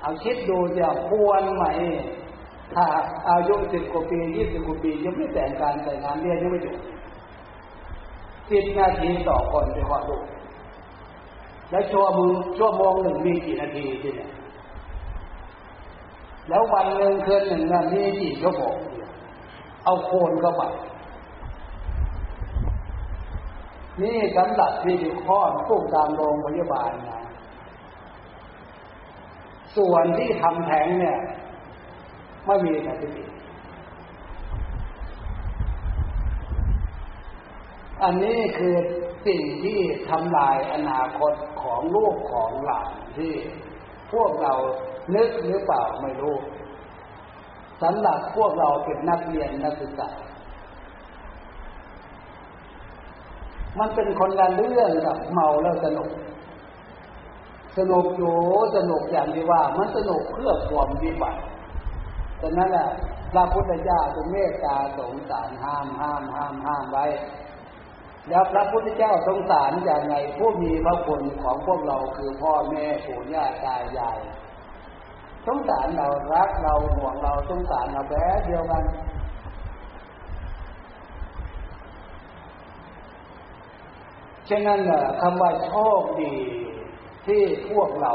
[0.00, 1.64] เอาคิดดูจะควรไหม
[2.74, 2.84] ถ้า
[3.28, 6.76] อายุสิบกว่าปียี่สิบกว่าปียังไม่แต่งการแต่งงานเรียนยังไม่จบ
[8.50, 10.24] สิบนาทีต่อคนไปคลอดลูก
[11.70, 14.30] แล้วชั่วโมงชั่วโมงหนึ่งมีกี่นาทีทีเนี่ย
[16.48, 18.76] แล้ววันหนึ่งคืนหนึ่งนะมีกี่ชั่วโมง
[19.84, 20.62] เอาโคนเข้าไป
[24.02, 27.22] นี่สำหรับที่ข้อตู้ตามโรงพยาบาลนะ
[29.76, 31.18] ส่วนที่ทำแท้งเนี่ย
[32.46, 33.24] ไม่มีสถิติ
[38.02, 38.76] อันนี้คือ
[39.26, 39.78] สิ่งที่
[40.10, 43.32] ทำลายอนาคตของลูกของหลานที่
[44.12, 44.54] พวกเรา
[45.14, 46.36] นึกหรือเปล่าไม่รู้
[47.82, 50.08] สำหรับพวกเราเป็นนักเรียนนักศึกษา
[53.78, 56.10] มันเป็นคนละเรื่องกับเมาแล้วสนุก
[57.78, 58.36] สนุกอยู่
[58.76, 61.40] สนุกอย่างที่ว่า มันสนุกเพื่อความวิบัติ
[62.40, 62.88] ดังนั้นแหละ
[63.32, 67.06] พระพุทธเจ้าทรงเมตตาสงสารห้ามห้ามห้ามห้ามไว้
[68.28, 74.18] แล้วพระพุทธเจ้าสงสารอย่างไงผู้มีพระคุณของพวกเราคือพ่อแม่ปู่ย่าตายาย
[75.46, 78.84] สงสารเรารักเราห่วงเราสงสารเราแบบเดียวกัน
[84.48, 84.80] ฉะนั้น
[85.20, 86.34] คำว่าโชคดี
[87.26, 88.12] ที่พวกเรา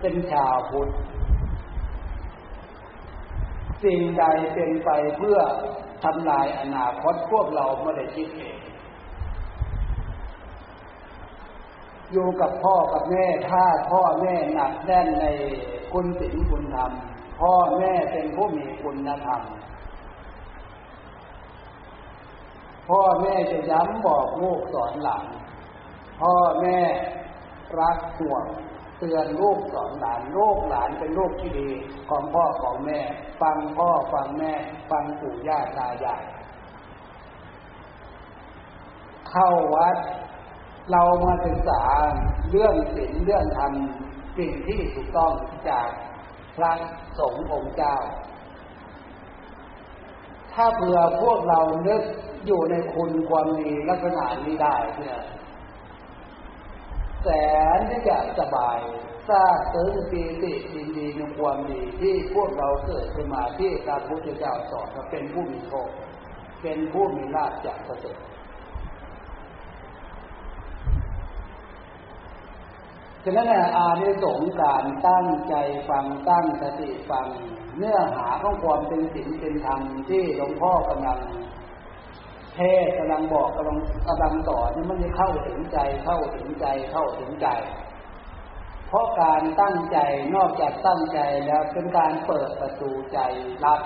[0.00, 0.88] เป็นชาวพุทธ
[3.84, 4.24] สิ่งใด
[4.54, 5.38] เป็นไปเพื่อ
[6.04, 8.58] ทำลายอนาคตพวกเราไม่ได้คิดเอง
[12.12, 15.26] อยู่กับพ่อกับแม่ถ้าพ่อแม่หนักแน่นใน
[15.92, 16.90] คุณศีลคุณธรรม
[17.40, 19.42] พ่อแม่เป็นผู้มีคุณธรรม
[22.88, 25.26] พ่อแม่จะย้ำบอกลูกสอนหลาน
[26.20, 26.78] พ่อแม่
[27.80, 28.44] รักห่วง
[28.98, 31.70] เตือนลูกสอนหลานลูกหลานเป็นลูกที่ดี
[32.08, 33.00] ของพ่อของแม่
[33.40, 34.52] ฟังพ่อฟังแม่
[34.90, 36.22] ฟังปู่ย่าตายาย
[39.30, 39.96] เข้าวัด
[40.92, 41.82] เรามาศึกษา
[42.50, 43.72] เรื่องศีลเรื่องธรรม
[44.38, 45.32] สิ่งที่ถูกต้อง
[45.68, 45.88] จาก
[46.56, 46.72] พระ
[47.18, 47.96] สงฆ์องค์เจ้า
[50.52, 52.02] ถ้าเผื่อพวกเราเนึก
[52.46, 55.20] อยู่ในคุณความดีลักษณะนี้ได้เนี่ย
[57.22, 57.28] แส
[57.76, 58.78] นที่จะสบาย
[59.28, 65.88] ทราบซึ้งปีติยินดีในความดีที่พวกเราเกิดขึ้นมาที่พระพุทธเจ้าสอนเป็นผู้มีโชค
[66.62, 68.18] เป็นผู้มีลาภจากประเสริฐ
[73.24, 75.54] ฉะนั้นอานิสงส์การตั้งใจ
[75.88, 77.26] ฟังตั้งสติฟัง
[77.76, 81.18] เนื้อหาของความเป็นศีลเป็นธรรมที่หลวงพ่อกำลัง
[82.54, 87.48] เทศกำลังบอกกำลังกำลังสอนนี่มันจะเข้าถึงใจเข้าถึงใจเข้าถึงใจ
[88.88, 89.98] เพราะการตั้งใจ
[90.34, 93.18] นอกจากตั้งใจแล้วเป็นการเปิดประตูใจ
[93.64, 93.80] รับ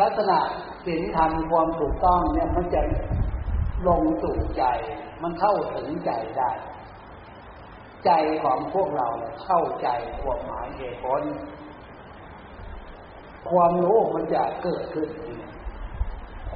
[0.00, 0.38] ลักษณะ
[0.84, 2.82] ศีลธรรมความถูกต้องเนี่ยมันจะ
[3.88, 4.64] ลงสู่ใจ
[5.22, 6.50] มันเข้าถึงใจได้
[8.04, 8.10] ใจ
[8.44, 9.08] ของพวกเรา
[9.44, 9.88] เข้าใจ
[10.22, 11.22] ความหมายเหตุผล
[13.50, 15.10] ความรู้มันจะเกิดขึ้น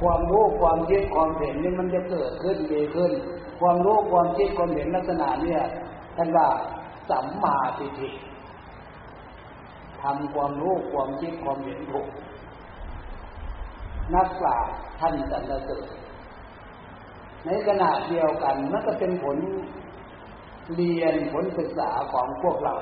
[0.01, 3.13] ความรู้ความคิดความเห็นนี่มันจะเกิดขึ้นดีขึ้น
[3.61, 5.63] ความรู้ความคิดความเห็นลักษณะเนี่ย
[6.17, 6.49] ท่านว่า
[7.11, 8.11] สัมมาทิฏฐิ
[10.03, 12.09] ทำความรู้ความคิดความเห็นถูก
[14.15, 15.87] นักปราชญ์ท่านสรรเสริญ
[17.45, 19.37] ในขณะเดียวกันมันก็เป็นผล
[20.75, 22.75] เรียนผลศึกษาของพวกเรา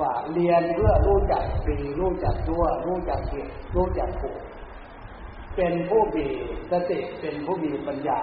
[0.00, 4.40] ว่าเรียนเพื่อรู้จักปีรู้จักชั่วรู้จักผิดรู้จักถูก
[5.56, 6.26] เป็นผู้มี
[6.70, 8.20] สติเป็นผู้มีปัญญา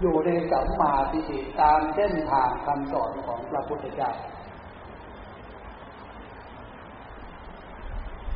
[0.00, 4.10] อยู่ในสัมมาทิฏฐิตามเส้นทางคำสอนของพระพุทธเจ้า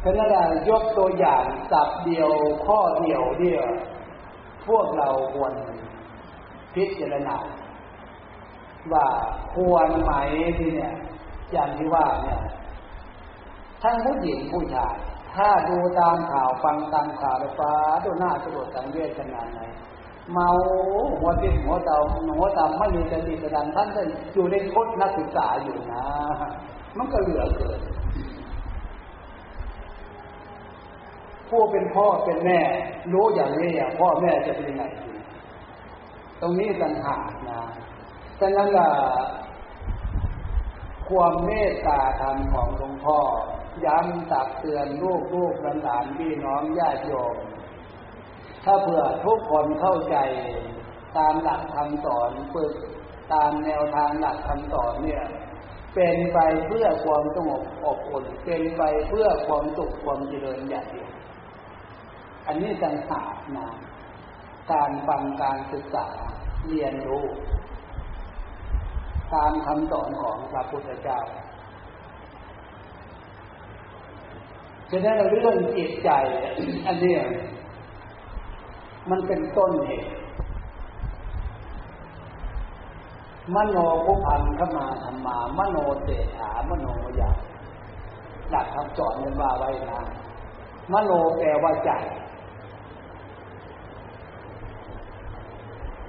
[0.02, 2.30] พระนายกตัวอย่างสับเดียว
[2.66, 3.66] ข้อเดียวเดียว
[4.68, 5.52] พวกเราควร
[6.74, 7.36] พิจารณา
[8.92, 9.06] ว่า
[9.54, 10.12] ควรไหม
[10.58, 10.94] ที่เนี่ย
[11.52, 12.40] อย่างที่ว่าเนี่ย
[13.82, 14.94] ทั้งผู้หญิงผู้ชาย
[15.34, 17.72] ถ้าดูตามข่าวฟังตามข่าวไฟ้า
[18.04, 19.60] ดูหน้าสลดสังเวชขนาดไหน
[20.32, 20.48] เมา
[21.20, 21.98] หัวติดหัวเตา
[22.36, 24.02] หัวตาไม่มีสติสดังท่านได้
[24.34, 26.04] อยู่ในพจนักศึกษาอยู่นะ
[26.96, 27.80] มันก็เหลือเกิน
[31.48, 32.58] ผู้เป็นพ่อเป็นแม่
[33.12, 34.84] รู้อย่างนี้พ่อแม่จะเป็นยังไง
[36.40, 37.60] ตรงนี้ต่างหากนะ
[38.40, 38.90] ฉะนั้นล่ะ
[41.08, 43.18] ความเมตตาธรรมของหลวงพ่อ
[43.84, 47.36] ย้ำตักเตือนลูกลูกหลานพี่น้องญาติโยม
[48.64, 50.16] ถ้าเผื่อทุกคนเข้าใจ
[51.16, 52.74] ตามหลักคำสอนฝึก
[53.32, 55.24] ตามแนวทางหลักคำสอนเนี่ย
[55.94, 61.10] เป็นไปเพื่อความสงบอบอุ่น เป็นไปเพื่อความสุขความเจริญอย่างเดียว
[62.46, 63.68] อันนี้ต่างหากนะ
[64.72, 66.06] การฟังการศึกษา
[66.68, 67.26] เรียนรู้
[69.34, 71.20] ตามคำสอนของพระพุทธเจ้า
[74.90, 76.10] ฉะนั้นเรื่องจิตใจ
[76.86, 77.16] อันนี้
[79.10, 80.10] มันเป็นต้นเหตุ
[83.54, 86.86] มโนภุพันเข้ามาธรรมา มโนเตถามโน
[87.20, 87.30] ยา
[88.50, 90.00] หลักคำสอนมันว่าไว้นะ
[90.92, 91.90] มโนแปลว่าใจ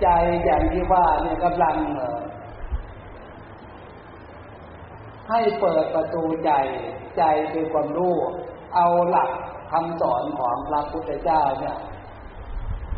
[0.02, 0.08] ใจ
[0.46, 1.76] อย่างที่ว่าเนี่ยกำลัง
[5.30, 6.52] ให้เปิดประตูใจ
[7.18, 8.16] ใจคือความรู้
[8.76, 9.32] เอาหลัก
[9.72, 11.78] คำสอนของพระพุทธเจ้าเนี่ย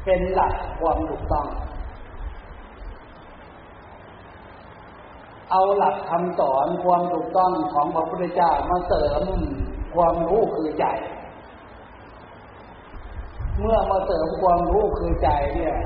[0.05, 1.47] เป็นหลักความถูกต้อง
[5.51, 9.23] เอาหลักคำสอนความถูกต้องของพระพุทธเจ้ามาเสริม
[9.95, 10.85] ความรู้คือใจ
[13.59, 15.77] เมื่อมาเสริมความรู้คือใจเนี่ย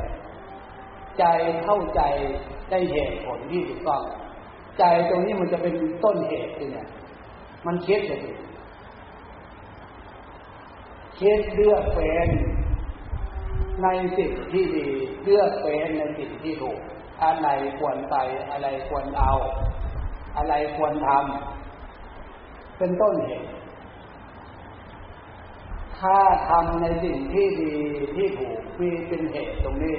[1.19, 1.25] ใจ
[1.63, 2.01] เข้าใจ
[2.69, 4.03] ได้เหตุผลที่ถูกต้อง
[4.77, 6.87] ใจตรงนี้มันจะเป็นต้นเหตุเนี่ย
[7.65, 8.21] มันคิดเลย
[11.19, 12.29] คิดเลือกเป็น
[13.83, 14.87] ในสิ่งที่ดี
[15.23, 16.79] เลือกเป็นในสิ่งที่ถูก
[17.23, 17.47] อะไร
[17.79, 18.15] ควรไป
[18.51, 19.33] อะไรควรเอา
[20.37, 23.49] อะไรควรทำเป็นต้นเหตุ
[25.99, 26.17] ถ้า
[26.49, 27.75] ทำในสิ่งที่ดี
[28.15, 29.97] ที่ถูกมีเป็นเหตุตรงนี้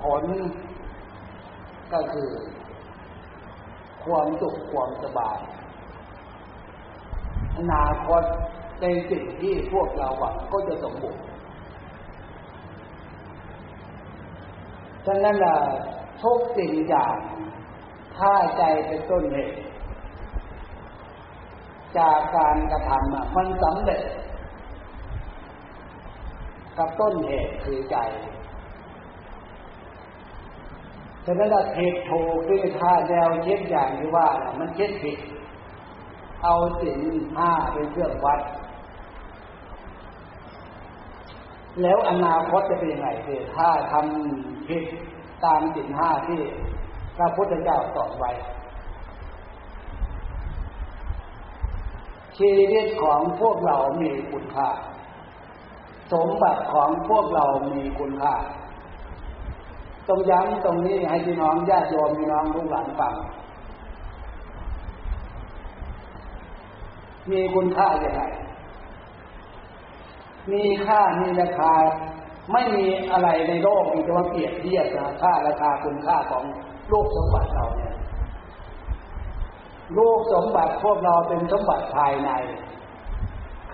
[0.00, 0.24] ผล
[1.92, 2.28] ก็คือ
[4.08, 5.38] ความสุขความสบาย
[7.56, 8.22] อนาคต
[8.82, 11.24] ในสิ่งที่พวกเราหวังก็จะสมบูรณ์
[15.06, 15.56] ฉะนั้นล่ะ
[16.22, 17.16] ทุกสิ่งอย่าง
[18.16, 19.58] ถ้าใจเป็นต้นเหตุ
[21.98, 24.02] จากการกระทำมันสำเร็จ
[26.78, 27.96] กับต้นเหตุคือใจ
[31.30, 35.18] ฉะนั้นผิดถูกคือถ้าแนวเช็ดอย่างที่ว่ามันเช็ดผิด
[36.42, 36.98] เอาสิ่ง
[37.36, 38.40] ห้าเป็นเครื่องวัด
[41.82, 44.84] แล้วอนาคตจะเป็นยังไงคือถ้าทำผิด
[45.44, 46.40] ตามสินห้าที่
[47.16, 48.30] พระพุทธเจ้าสอนไว้
[52.38, 54.68] ชีวิตของพวกเรามีคุณค่า
[56.12, 58.34] สมบัติของพวกเรามีคุณค่า
[60.08, 63.14] ต้องย้ำตรงนี้ให้พี่น้องญาติโยมพี่น้องลูกหลานฟัง
[67.30, 68.22] มีคุณค่าอย่างไร
[70.52, 71.72] มีค่ามีราคา
[72.52, 76.44] ไม่มีอะไรในโลกมีแต่ว่าเปรียบเทียบนะค่าราคาคุณค่าของ
[76.88, 77.94] โลกสมบัติเราเนี่ย
[79.94, 82.30] โลกสมบัติพวกเราเป็นสมบัติภายใน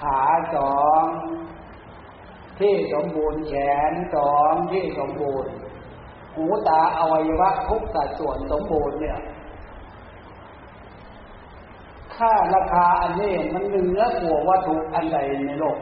[0.00, 0.20] ขา
[0.56, 1.02] สอง
[2.60, 3.52] ที่สมบูรณ์แข
[3.90, 5.52] นสองที่สมบูรณ์
[6.34, 9.18] หูตาอวัยวะทุกสัดส่วนสมบูรณ์เนี่ย
[12.16, 15.78] ค่าราคาอันนี้มันเหนือกว่าวัตถุอันใดในโลก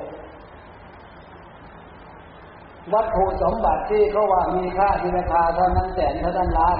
[2.94, 6.78] วัตถุสมบัติที่เขาว่ามีค่าที่ราคาเท่านั้นแสนเท่านั้นล้าน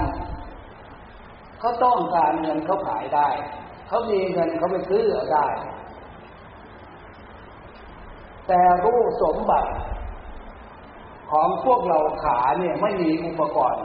[1.59, 3.27] เขาต้องการเงินเขาขายได้
[3.87, 5.47] เขามีเงินเขาไปซื้อได้
[8.47, 9.69] แต่รูปสมบัติ
[11.33, 13.83] ของพวกเราขาเนี่ยไม่มีอุปกรณ์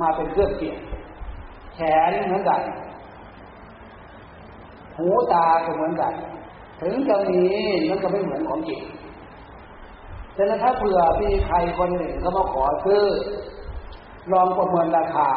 [0.00, 0.78] มาเป็นเครื่องเกี่ยว
[1.74, 2.60] แขนเหมือนกัน
[4.96, 6.12] หูตาก็เหมือนกัน
[6.80, 7.42] ถึงจะมี
[7.88, 8.82] มันก็ไม่เหมือนของจริง
[10.34, 13.02] แต่ถ้าเผื่อมีใครคนหนึ่งเขามาขอซื้อ
[14.32, 15.30] ลองประเมินราคา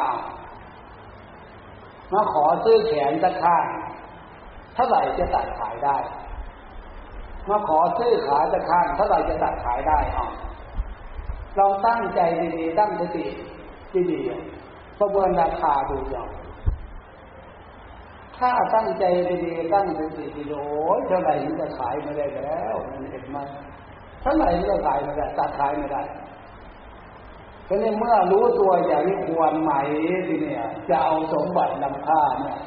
[2.12, 3.66] มาขอซื้อแขนตะข้าง
[4.74, 5.96] เท่าไหร่จะตัดขายได้
[7.48, 10.26] มาขอซื้อขาตะข้างเท่าไหร่จะตัดขายได้อ๋อ
[11.58, 12.20] ลองตั้งใจ
[12.56, 13.24] ดีๆ ตั้งสติ
[14.10, 16.28] ดีๆประเมินราคาดูอย่าง
[18.38, 19.04] ถ้าตั้งใจ
[19.44, 23.38] ดีๆตั้งสติดีๆโอ้ยเท่าไหร่มันจะขายไม่ได้แล้วมันเห็นไหม
[24.22, 26.02] เท่าไหร่มันจะขายไม่ได้ตัดขายไม่ได้
[27.68, 29.72] ก็ในเมื่อรู้ตัวอย่างนี้ควรไหม
[30.28, 32.60] ทีเนี่ยจะเอาสมบัตินำค่าเนี่ย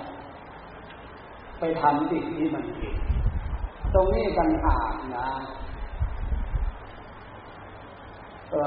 [1.60, 2.96] ไปทำสิ่งที่มันผิด
[3.94, 4.78] ตรงนี้ต่างหา
[5.18, 5.28] นะ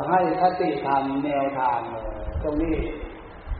[0.09, 2.07] ให้คติธรรมแนวทางเลย
[2.43, 2.76] ตรงนี้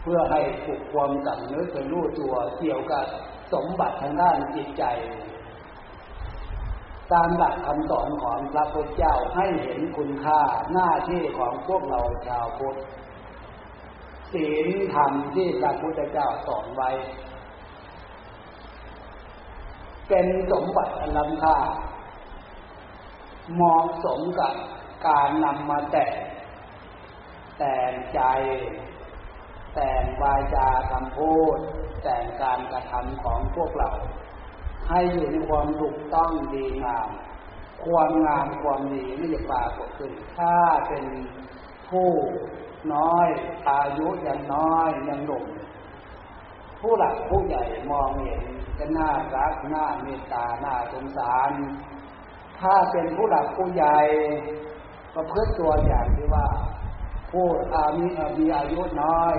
[0.03, 3.05] เพื่อให้ปลุกความสำนึกเป็นรู้ตัวเกี่ยวกับ
[3.53, 4.85] สมบัติทางด้านจิตใจ
[7.13, 10.41] ตามหลักคำสอนของพระพุทธเจ้าให้เห็นคุณค่า
[10.73, 12.77] หน้าที่ของพวกเราชาวพุทธ
[14.33, 16.91] ศีลธรรมที่พระพุทธเจ้าสอนไว้
[20.09, 21.57] เป็นสมบัติอันล้ำค่า
[23.55, 24.53] เหมาะสมกับ
[25.07, 26.15] การนำมาแต่ง
[27.59, 28.21] แต่งใจ
[29.75, 31.59] แต่งวาจาคำพูด
[32.03, 33.91] แต่งการกระทำของพวกเรา
[34.89, 37.11] ให้อยู่ในความถูกต้องดีงาม
[37.85, 40.57] ความงามความดีไม่จะปรากฏขึ้น ถ้า
[40.89, 41.05] เป็น
[41.91, 42.11] ผู้
[42.95, 43.27] น้อย
[43.69, 45.45] อายุยังน้อยยังหนุ่ม
[46.81, 48.43] ผู้หลักผู้ใหญ่มองเห็น
[48.79, 51.51] ก็น่ารักน่าเมตตาน่าสงสาร
[52.61, 53.99] ถ้าเป็นผู้หลักผู้ใหญ่
[55.15, 56.47] ประพฤติตัวอย่างที่ว่า
[57.31, 58.07] ผู้อามี
[58.39, 59.35] มีอายุน้อย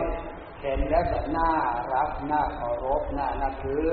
[0.62, 1.52] เห็นแล้วก็น่า
[1.94, 3.88] รักน่าเคารพน่านับถือ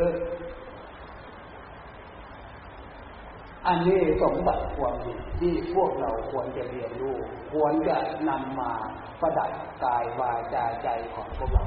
[3.66, 7.16] อันนี้สมบัติความดีที่พวกเราควรจะเรียนรู้
[7.52, 7.96] ควรจะ
[8.28, 8.72] นำมา
[9.20, 9.50] ประดับ
[9.84, 11.64] กายวาจาใจของพวกเรา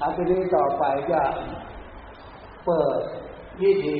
[0.00, 1.22] อันนี้ต่อไปจะ
[2.66, 3.00] เปิด
[3.62, 3.98] วิธี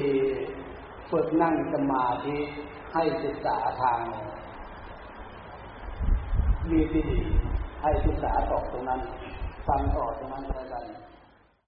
[1.10, 2.38] ฝึกนั่งสมาธิ
[2.96, 3.98] ให้ศึกษาทาง
[6.70, 7.18] มีที่ดี
[7.82, 9.00] ให้ศึกษาต่อตรงนั้น
[9.68, 10.84] ฟังต่อตรงนั้นแล้วกัน